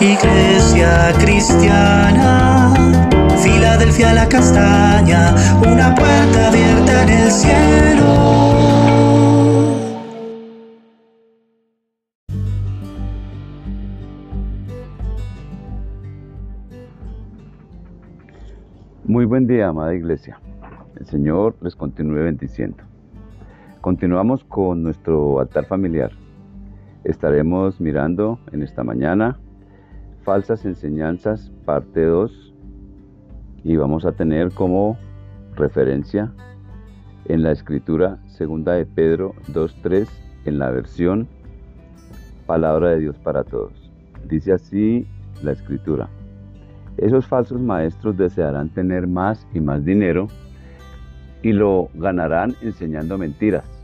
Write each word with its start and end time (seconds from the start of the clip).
Iglesia 0.00 1.12
cristiana, 1.20 2.74
Filadelfia 3.40 4.12
la 4.12 4.28
castaña, 4.28 5.32
una 5.60 5.94
puerta 5.94 6.48
abierta 6.48 7.02
en 7.04 7.08
el 7.10 7.30
cielo. 7.30 8.74
Muy 19.04 19.24
buen 19.26 19.46
día, 19.46 19.68
amada 19.68 19.94
iglesia. 19.94 20.40
El 20.98 21.06
Señor 21.06 21.54
les 21.60 21.76
continúe 21.76 22.24
bendiciendo. 22.24 22.82
Continuamos 23.80 24.42
con 24.42 24.82
nuestro 24.82 25.38
altar 25.38 25.66
familiar. 25.66 26.10
Estaremos 27.04 27.80
mirando 27.80 28.40
en 28.50 28.64
esta 28.64 28.82
mañana 28.82 29.38
falsas 30.24 30.64
enseñanzas, 30.64 31.52
parte 31.64 32.04
2, 32.04 32.54
y 33.62 33.76
vamos 33.76 34.04
a 34.04 34.12
tener 34.12 34.50
como 34.52 34.98
referencia 35.54 36.32
en 37.26 37.42
la 37.42 37.52
escritura 37.52 38.18
segunda 38.26 38.72
de 38.72 38.86
Pedro 38.86 39.34
2.3 39.52 40.08
en 40.46 40.58
la 40.58 40.70
versión 40.70 41.28
Palabra 42.46 42.90
de 42.90 43.00
Dios 43.00 43.16
para 43.18 43.44
todos. 43.44 43.72
Dice 44.28 44.52
así 44.52 45.06
la 45.42 45.52
escritura. 45.52 46.08
Esos 46.98 47.26
falsos 47.26 47.60
maestros 47.60 48.16
desearán 48.16 48.68
tener 48.68 49.06
más 49.06 49.46
y 49.54 49.60
más 49.60 49.84
dinero 49.84 50.28
y 51.42 51.52
lo 51.52 51.88
ganarán 51.94 52.54
enseñando 52.60 53.16
mentiras 53.16 53.74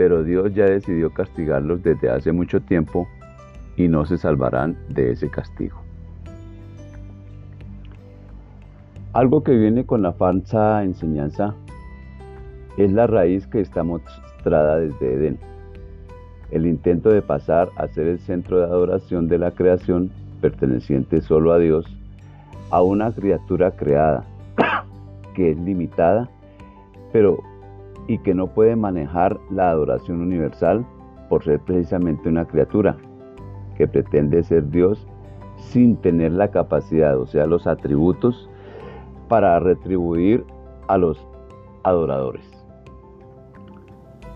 pero 0.00 0.24
Dios 0.24 0.54
ya 0.54 0.64
decidió 0.64 1.10
castigarlos 1.10 1.82
desde 1.82 2.08
hace 2.08 2.32
mucho 2.32 2.62
tiempo 2.62 3.06
y 3.84 3.88
no 3.88 4.04
se 4.04 4.18
salvarán 4.18 4.76
de 4.88 5.12
ese 5.12 5.30
castigo. 5.30 5.78
Algo 9.12 9.42
que 9.42 9.56
viene 9.56 9.86
con 9.86 10.02
la 10.02 10.12
falsa 10.12 10.84
enseñanza 10.84 11.54
es 12.76 12.92
la 12.92 13.06
raíz 13.06 13.46
que 13.46 13.60
está 13.60 13.82
mostrada 13.82 14.78
desde 14.78 15.14
Edén. 15.14 15.38
El 16.50 16.66
intento 16.66 17.10
de 17.10 17.22
pasar 17.22 17.70
a 17.76 17.88
ser 17.88 18.06
el 18.06 18.18
centro 18.20 18.58
de 18.58 18.64
adoración 18.64 19.28
de 19.28 19.38
la 19.38 19.52
creación 19.52 20.10
perteneciente 20.40 21.20
solo 21.22 21.52
a 21.52 21.58
Dios, 21.58 21.86
a 22.70 22.82
una 22.82 23.12
criatura 23.12 23.72
creada 23.72 24.24
que 25.34 25.52
es 25.52 25.58
limitada, 25.58 26.28
pero 27.12 27.38
y 28.06 28.18
que 28.18 28.34
no 28.34 28.48
puede 28.48 28.76
manejar 28.76 29.38
la 29.50 29.70
adoración 29.70 30.20
universal 30.20 30.84
por 31.28 31.44
ser 31.44 31.60
precisamente 31.60 32.28
una 32.28 32.44
criatura 32.44 32.96
que 33.80 33.88
pretende 33.88 34.42
ser 34.42 34.68
Dios 34.68 35.06
sin 35.56 35.96
tener 35.96 36.32
la 36.32 36.50
capacidad, 36.50 37.18
o 37.18 37.26
sea, 37.26 37.46
los 37.46 37.66
atributos 37.66 38.46
para 39.26 39.58
retribuir 39.58 40.44
a 40.86 40.98
los 40.98 41.26
adoradores. 41.82 42.44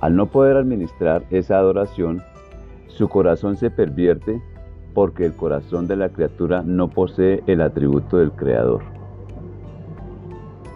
Al 0.00 0.16
no 0.16 0.26
poder 0.26 0.56
administrar 0.56 1.22
esa 1.30 1.56
adoración, 1.56 2.20
su 2.88 3.08
corazón 3.08 3.56
se 3.56 3.70
pervierte 3.70 4.42
porque 4.92 5.24
el 5.24 5.34
corazón 5.34 5.86
de 5.86 5.94
la 5.94 6.08
criatura 6.08 6.64
no 6.64 6.88
posee 6.88 7.44
el 7.46 7.60
atributo 7.60 8.16
del 8.16 8.32
Creador. 8.32 8.82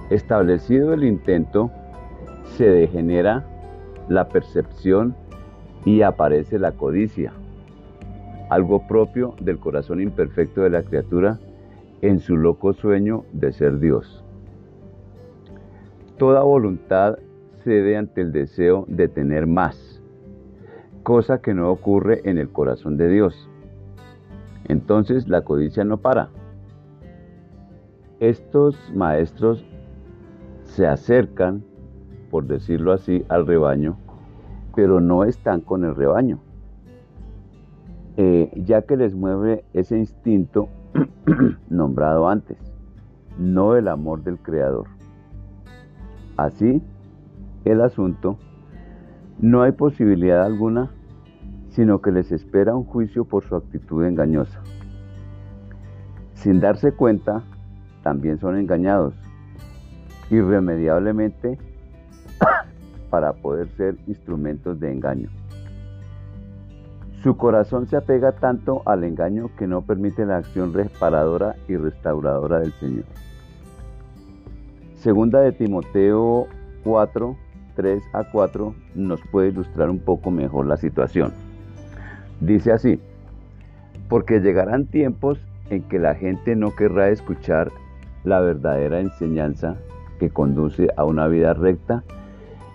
Establecido 0.08 0.94
el 0.94 1.02
intento 1.02 1.72
se 2.44 2.68
degenera 2.68 3.44
la 4.08 4.28
percepción 4.28 5.16
y 5.84 6.02
aparece 6.02 6.60
la 6.60 6.70
codicia, 6.70 7.33
algo 8.53 8.86
propio 8.86 9.34
del 9.41 9.58
corazón 9.58 10.00
imperfecto 10.00 10.62
de 10.62 10.70
la 10.70 10.83
criatura 10.83 11.39
en 12.00 12.20
su 12.20 12.36
loco 12.36 12.72
sueño 12.72 13.25
de 13.33 13.53
ser 13.53 13.78
Dios. 13.78 14.25
Toda 16.19 16.42
voluntad 16.42 17.18
cede 17.64 17.96
ante 17.96 18.20
el 18.20 18.33
deseo 18.33 18.85
de 18.89 19.08
tener 19.08 19.46
más, 19.46 20.02
cosa 21.02 21.41
que 21.41 21.55
no 21.55 21.70
ocurre 21.70 22.20
en 22.24 22.39
el 22.39 22.51
corazón 22.51 22.96
de 22.96 23.08
Dios. 23.08 23.48
Entonces 24.68 25.29
la 25.29 25.42
codicia 25.42 25.85
no 25.85 25.98
para. 25.98 26.29
Estos 28.20 28.77
maestros 28.95 29.64
se 30.64 30.86
acercan 30.86 31.64
por 32.33 32.46
decirlo 32.46 32.92
así, 32.92 33.27
al 33.29 33.46
rebaño, 33.46 33.98
pero 34.74 35.02
no 35.02 35.24
están 35.24 35.61
con 35.61 35.85
el 35.85 35.95
rebaño, 35.95 36.39
eh, 38.17 38.50
ya 38.67 38.83
que 38.83 38.96
les 38.96 39.14
mueve 39.14 39.64
ese 39.73 39.98
instinto 39.98 40.68
nombrado 41.70 42.28
antes, 42.28 42.58
no 43.39 43.77
el 43.77 43.89
amor 43.89 44.23
del 44.23 44.39
Creador. 44.39 44.86
Así, 46.36 46.83
el 47.64 47.80
asunto, 47.80 48.39
no 49.39 49.62
hay 49.62 49.73
posibilidad 49.73 50.45
alguna, 50.45 50.90
sino 51.70 52.02
que 52.02 52.12
les 52.12 52.33
espera 52.33 52.77
un 52.77 52.84
juicio 52.84 53.24
por 53.24 53.45
su 53.45 53.56
actitud 53.56 54.05
engañosa. 54.05 54.61
Sin 56.34 56.61
darse 56.61 56.92
cuenta, 56.92 57.42
también 58.02 58.39
son 58.39 58.56
engañados. 58.58 59.14
Irremediablemente 60.30 61.58
para 63.11 63.33
poder 63.33 63.68
ser 63.77 63.96
instrumentos 64.06 64.79
de 64.80 64.92
engaño. 64.92 65.29
Su 67.22 67.36
corazón 67.36 67.86
se 67.86 67.96
apega 67.96 68.33
tanto 68.33 68.83
al 68.84 69.05
engaño 69.05 69.48
que 69.56 69.68
no 69.68 69.83
permite 69.83 70.27
la 70.27 70.38
acción 70.38 70.72
reparadora 70.72 71.55
y 71.68 71.77
restauradora 71.77 72.58
del 72.58 72.72
Señor. 72.72 73.05
Segunda 74.96 75.40
de 75.40 75.52
Timoteo 75.52 76.48
4, 76.82 77.36
3 77.77 78.02
a 78.12 78.24
4 78.24 78.74
nos 78.96 79.20
puede 79.30 79.50
ilustrar 79.50 79.88
un 79.88 80.00
poco 80.00 80.32
mejor 80.32 80.66
la 80.66 80.77
situación. 80.77 81.32
Dice 82.40 82.72
así, 82.72 83.00
porque 84.08 84.40
llegarán 84.40 84.86
tiempos 84.86 85.38
en 85.70 85.84
que 85.84 86.00
la 86.00 86.16
gente 86.16 86.56
no 86.56 86.74
querrá 86.74 87.11
escuchar 87.11 87.70
la 88.24 88.40
verdadera 88.40 88.98
enseñanza 88.98 89.77
que 90.18 90.30
conduce 90.30 90.88
a 90.96 91.05
una 91.05 91.28
vida 91.28 91.55
recta 91.55 92.02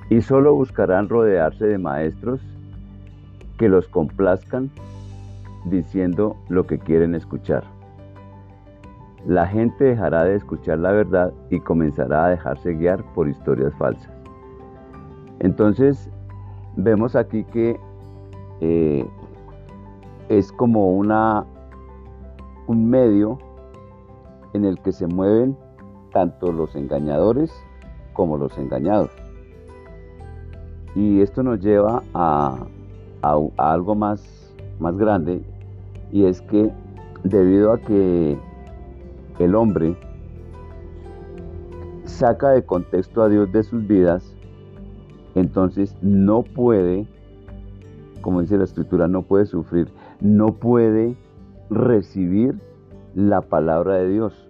y 0.10 0.22
solo 0.22 0.56
buscarán 0.56 1.10
rodearse 1.10 1.66
de 1.66 1.78
maestros 1.78 2.40
que 3.58 3.70
los 3.70 3.88
complazcan 3.88 4.70
diciendo 5.66 6.38
lo 6.50 6.66
que 6.66 6.80
quieren 6.80 7.16
escuchar. 7.16 7.64
La 9.26 9.48
gente 9.48 9.84
dejará 9.84 10.24
de 10.24 10.36
escuchar 10.36 10.80
la 10.80 10.92
verdad 10.92 11.34
y 11.50 11.60
comenzará 11.60 12.26
a 12.26 12.30
dejarse 12.30 12.74
guiar 12.74 13.04
por 13.14 13.28
historias 13.28 13.74
falsas. 13.76 14.12
Entonces, 15.40 16.10
vemos 16.76 17.16
aquí 17.16 17.44
que 17.46 17.80
eh, 18.62 19.06
es 20.30 20.52
como 20.52 20.92
una, 20.92 21.46
un 22.68 22.90
medio 22.90 23.38
en 24.54 24.66
el 24.66 24.80
que 24.80 24.92
se 24.92 25.08
mueven 25.08 25.58
tanto 26.14 26.52
los 26.52 26.76
engañadores 26.76 27.52
como 28.14 28.38
los 28.38 28.58
engañados. 28.58 29.12
Y 30.96 31.22
esto 31.22 31.44
nos 31.44 31.60
lleva 31.60 32.02
a, 32.14 32.66
algo 33.22 33.96
más, 33.96 34.54
más 34.80 34.98
grande 34.98 35.42
y 36.12 36.26
es 36.26 36.42
que 36.42 36.72
debido 37.24 37.74
a 37.74 37.80
que 37.80 38.38
el 39.40 39.56
hombre 39.56 39.96
saca 42.06 42.52
de 42.52 42.64
contexto 42.64 43.22
a 43.22 43.30
Dios 43.30 43.52
de 43.52 43.64
sus 43.64 43.86
vidas, 43.86 44.36
entonces 45.36 45.96
no 46.02 46.44
puede, 46.44 47.06
como 48.22 48.42
dice 48.42 48.58
la 48.58 48.64
escritura, 48.64 49.08
no 49.08 49.24
puede 49.24 49.46
sufrir, 49.46 49.90
no 50.22 50.54
puede 50.54 51.16
recibir 51.70 52.60
la 53.14 53.42
palabra 53.42 53.96
de 53.96 54.10
Dios, 54.10 54.50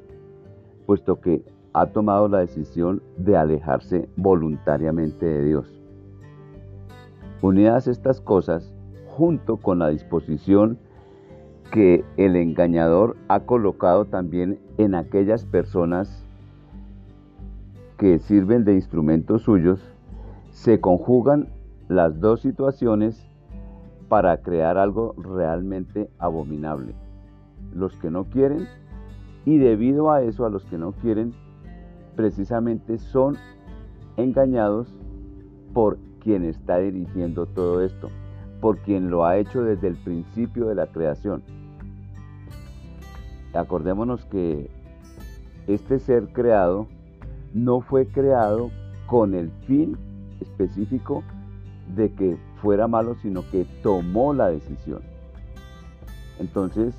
puesto 0.86 1.20
que 1.20 1.44
ha 1.74 1.88
tomado 1.88 2.28
la 2.28 2.40
decisión 2.40 3.02
de 3.18 3.36
alejarse 3.36 4.08
voluntariamente 4.16 5.25
de 5.25 5.44
Dios. 5.44 5.76
Unidas 7.42 7.88
estas 7.88 8.19
cosas, 8.19 8.74
junto 9.06 9.57
con 9.57 9.80
la 9.80 9.89
disposición 9.89 10.80
que 11.72 12.04
el 12.18 12.36
engañador 12.36 13.16
ha 13.28 13.42
colocado 13.42 14.06
también 14.06 14.60
en 14.78 14.95
aquellas 14.95 15.45
personas 15.45 16.25
que 17.98 18.18
sirven 18.19 18.63
de 18.63 18.74
instrumentos 18.74 19.44
suyos, 19.44 19.80
se 20.51 20.80
conjugan 20.80 21.50
las 21.88 22.19
dos 22.19 22.42
situaciones 22.42 23.30
para 24.10 24.42
crear 24.42 24.78
algo 24.78 25.13
realmente 25.18 26.10
abominable. 26.18 26.95
Los 27.74 27.95
que 27.98 28.10
no 28.10 28.25
quieren, 28.25 28.68
y 29.45 29.57
debido 29.57 30.12
a 30.12 30.24
eso 30.24 30.45
a 30.45 30.50
los 30.50 30.66
que 30.66 30.78
no 30.78 30.94
quieren, 30.94 31.34
precisamente 32.16 32.98
son 32.98 33.36
engañados 34.16 34.94
por 35.74 36.00
quien 36.27 36.44
está 36.44 36.79
dirigiendo 36.79 37.45
todo 37.45 37.81
esto, 37.81 38.09
por 38.59 38.79
quien 38.79 39.09
lo 39.09 39.24
ha 39.24 39.38
hecho 39.38 39.63
desde 39.63 39.88
el 39.88 39.95
principio 39.95 40.65
de 40.65 40.75
la 40.75 40.88
creación. 40.88 41.41
acordémonos 43.53 44.25
que 44.25 44.69
este 45.68 46.00
ser 46.00 46.27
creado 46.33 46.88
no 47.53 47.79
fue 47.79 48.07
creado 48.07 48.71
con 49.06 49.35
el 49.35 49.50
fin 49.68 49.97
específico 50.41 51.24
de 51.95 52.12
que 52.12 52.35
fuera 52.62 52.89
malo, 52.89 53.15
sino 53.21 53.50
que 53.50 53.65
tomó 53.81 54.33
la 54.33 54.50
decisión. 54.50 55.03
Entonces, 56.39 56.94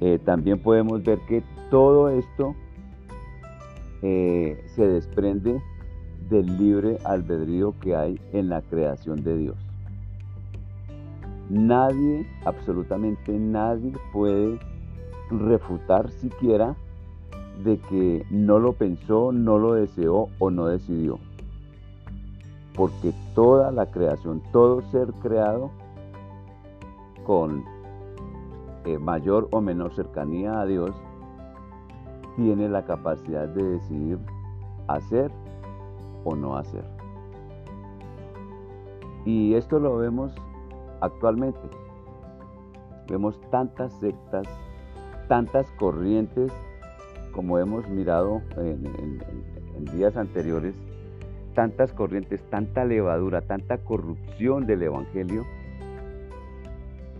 eh, 0.00 0.18
también 0.24 0.58
podemos 0.58 1.04
ver 1.04 1.20
que 1.28 1.44
todo 1.70 2.08
esto 2.08 2.56
eh, 4.02 4.64
se 4.74 4.88
desprende 4.88 5.62
del 6.28 6.58
libre 6.58 6.98
albedrío 7.04 7.74
que 7.80 7.96
hay 7.96 8.20
en 8.32 8.48
la 8.48 8.62
creación 8.62 9.22
de 9.22 9.36
Dios. 9.36 9.56
Nadie, 11.48 12.26
absolutamente 12.44 13.32
nadie 13.38 13.92
puede 14.12 14.58
refutar 15.30 16.10
siquiera 16.10 16.76
de 17.64 17.78
que 17.78 18.26
no 18.30 18.58
lo 18.58 18.74
pensó, 18.74 19.32
no 19.32 19.58
lo 19.58 19.72
deseó 19.72 20.28
o 20.38 20.50
no 20.50 20.66
decidió. 20.66 21.18
Porque 22.74 23.12
toda 23.34 23.72
la 23.72 23.86
creación, 23.86 24.42
todo 24.52 24.82
ser 24.90 25.08
creado 25.22 25.70
con 27.26 27.64
eh, 28.84 28.98
mayor 28.98 29.48
o 29.50 29.60
menor 29.60 29.94
cercanía 29.94 30.60
a 30.60 30.66
Dios, 30.66 30.94
tiene 32.36 32.68
la 32.68 32.84
capacidad 32.84 33.48
de 33.48 33.62
decidir 33.62 34.18
hacer 34.86 35.30
o 36.24 36.34
no 36.34 36.56
hacer. 36.56 36.84
Y 39.24 39.54
esto 39.54 39.78
lo 39.78 39.98
vemos 39.98 40.32
actualmente. 41.00 41.60
Vemos 43.08 43.40
tantas 43.50 43.92
sectas, 43.94 44.46
tantas 45.28 45.70
corrientes, 45.72 46.52
como 47.32 47.58
hemos 47.58 47.88
mirado 47.88 48.42
en, 48.56 48.84
días 49.92 50.16
anteriores, 50.16 50.74
tantas 51.54 51.92
corrientes, 51.92 52.42
tanta 52.50 52.84
levadura, 52.84 53.42
tanta 53.42 53.78
corrupción 53.78 54.66
del 54.66 54.82
Evangelio, 54.82 55.44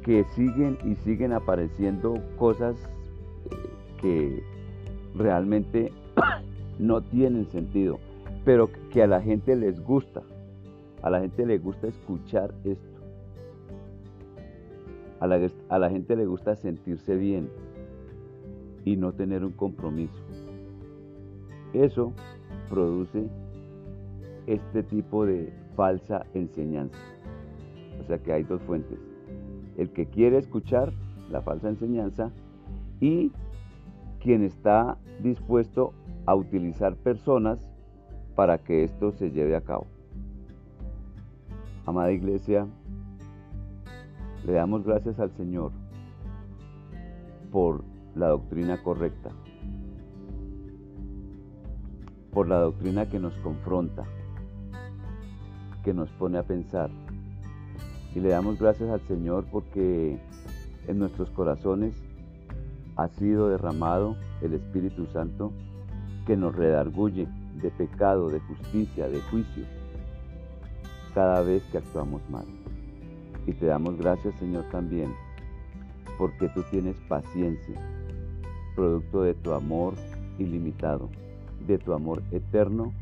que 0.02 0.24
siguen 0.34 0.78
y 0.84 0.94
siguen 0.96 1.32
apareciendo 1.32 2.14
cosas 2.38 2.76
eh, 3.50 3.56
que 4.00 4.42
realmente 5.14 5.92
no 6.78 7.02
tienen 7.02 7.50
sentido, 7.50 7.98
pero 8.48 8.70
que 8.90 9.02
a 9.02 9.06
la 9.06 9.20
gente 9.20 9.54
les 9.56 9.78
gusta. 9.78 10.22
A 11.02 11.10
la 11.10 11.20
gente 11.20 11.44
le 11.44 11.58
gusta 11.58 11.86
escuchar 11.86 12.54
esto. 12.64 12.98
A 15.20 15.26
la, 15.26 15.50
a 15.68 15.78
la 15.78 15.90
gente 15.90 16.16
le 16.16 16.24
gusta 16.24 16.56
sentirse 16.56 17.14
bien 17.16 17.50
y 18.86 18.96
no 18.96 19.12
tener 19.12 19.44
un 19.44 19.52
compromiso. 19.52 20.24
Eso 21.74 22.14
produce 22.70 23.26
este 24.46 24.82
tipo 24.82 25.26
de 25.26 25.52
falsa 25.76 26.24
enseñanza. 26.32 26.96
O 28.00 28.04
sea 28.04 28.16
que 28.16 28.32
hay 28.32 28.44
dos 28.44 28.62
fuentes. 28.62 28.98
El 29.76 29.90
que 29.90 30.06
quiere 30.06 30.38
escuchar 30.38 30.90
la 31.30 31.42
falsa 31.42 31.68
enseñanza 31.68 32.32
y 32.98 33.30
quien 34.20 34.42
está 34.42 34.96
dispuesto 35.22 35.92
a 36.24 36.34
utilizar 36.34 36.96
personas 36.96 37.68
para 38.38 38.58
que 38.58 38.84
esto 38.84 39.10
se 39.10 39.32
lleve 39.32 39.56
a 39.56 39.62
cabo. 39.62 39.88
Amada 41.86 42.12
iglesia, 42.12 42.68
le 44.46 44.52
damos 44.52 44.84
gracias 44.84 45.18
al 45.18 45.32
Señor 45.32 45.72
por 47.50 47.82
la 48.14 48.28
doctrina 48.28 48.80
correcta, 48.80 49.30
por 52.32 52.46
la 52.46 52.60
doctrina 52.60 53.10
que 53.10 53.18
nos 53.18 53.34
confronta, 53.38 54.04
que 55.82 55.92
nos 55.92 56.08
pone 56.10 56.38
a 56.38 56.44
pensar. 56.44 56.90
Y 58.14 58.20
le 58.20 58.28
damos 58.28 58.60
gracias 58.60 58.88
al 58.88 59.00
Señor 59.00 59.46
porque 59.50 60.16
en 60.86 60.98
nuestros 61.00 61.28
corazones 61.30 61.92
ha 62.94 63.08
sido 63.08 63.48
derramado 63.48 64.14
el 64.42 64.54
Espíritu 64.54 65.06
Santo 65.06 65.50
que 66.24 66.36
nos 66.36 66.54
redarguye 66.54 67.26
de 67.60 67.70
pecado, 67.70 68.28
de 68.28 68.40
justicia, 68.40 69.08
de 69.08 69.20
juicio, 69.22 69.64
cada 71.14 71.42
vez 71.42 71.62
que 71.70 71.78
actuamos 71.78 72.22
mal. 72.30 72.44
Y 73.46 73.52
te 73.52 73.66
damos 73.66 73.96
gracias, 73.96 74.34
Señor, 74.38 74.64
también, 74.70 75.14
porque 76.18 76.48
tú 76.50 76.62
tienes 76.70 76.96
paciencia, 77.08 77.80
producto 78.74 79.22
de 79.22 79.34
tu 79.34 79.52
amor 79.52 79.94
ilimitado, 80.38 81.08
de 81.66 81.78
tu 81.78 81.92
amor 81.92 82.22
eterno 82.30 82.92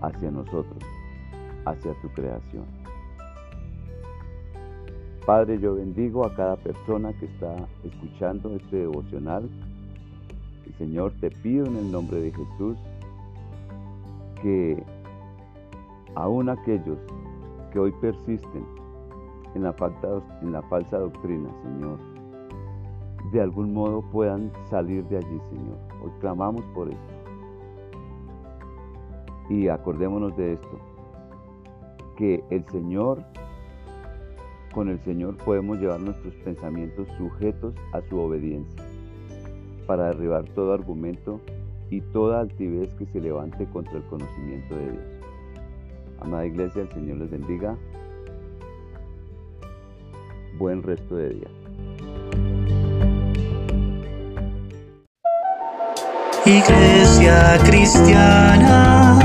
hacia 0.00 0.30
nosotros, 0.30 0.82
hacia 1.64 1.92
tu 2.00 2.08
creación. 2.10 2.64
Padre, 5.26 5.60
yo 5.60 5.76
bendigo 5.76 6.26
a 6.26 6.34
cada 6.34 6.56
persona 6.56 7.12
que 7.12 7.26
está 7.26 7.54
escuchando 7.84 8.56
este 8.56 8.78
devocional. 8.78 9.48
Y 10.68 10.72
Señor, 10.72 11.12
te 11.20 11.30
pido 11.30 11.66
en 11.66 11.76
el 11.76 11.92
nombre 11.92 12.20
de 12.20 12.32
Jesús 12.32 12.76
que 14.42 14.82
aún 16.16 16.48
aquellos 16.48 16.98
que 17.72 17.78
hoy 17.78 17.92
persisten 17.92 18.66
en 19.54 19.62
la, 19.62 19.72
falsa 19.72 20.98
doctrina, 20.98 21.48
Señor, 21.62 21.98
de 23.32 23.40
algún 23.40 23.72
modo 23.72 24.02
puedan 24.02 24.50
salir 24.68 25.04
de 25.04 25.18
allí, 25.18 25.40
Señor. 25.48 25.78
Hoy 26.02 26.10
clamamos 26.20 26.64
por 26.74 26.88
esto. 26.88 27.00
Y 29.48 29.68
acordémonos 29.68 30.36
de 30.36 30.54
esto, 30.54 30.78
que 32.16 32.42
el 32.50 32.64
Señor 32.68 33.22
con 34.74 34.88
el 34.88 34.98
Señor 35.00 35.36
podemos 35.36 35.78
llevar 35.78 36.00
nuestros 36.00 36.34
pensamientos 36.36 37.06
sujetos 37.18 37.74
a 37.92 38.00
su 38.02 38.18
obediencia, 38.18 38.82
para 39.86 40.06
derribar 40.06 40.44
todo 40.54 40.72
argumento 40.72 41.40
y 41.92 42.00
toda 42.00 42.40
altivez 42.40 42.88
que 42.94 43.04
se 43.04 43.20
levante 43.20 43.66
contra 43.66 43.98
el 43.98 44.02
conocimiento 44.04 44.74
de 44.74 44.92
Dios. 44.92 45.04
Amada 46.20 46.46
Iglesia, 46.46 46.82
el 46.82 46.88
Señor 46.88 47.18
les 47.18 47.30
bendiga. 47.30 47.76
Buen 50.58 50.82
resto 50.82 51.16
de 51.16 51.28
día. 51.28 51.48
Iglesia 56.46 57.58
cristiana, 57.66 59.18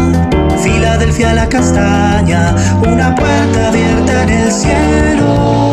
Filadelfia 0.62 1.34
la 1.36 1.48
castaña, 1.48 2.54
una 2.82 3.16
puerta 3.16 3.70
abierta 3.70 4.24
en 4.24 4.30
el 4.30 4.52
cielo. 4.52 5.67